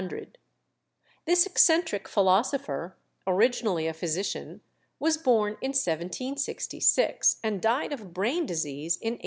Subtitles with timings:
[1.25, 4.61] This eccentric philosopher, originally a physician,
[4.97, 9.19] was born in 1766, and died of brain disease in 1828.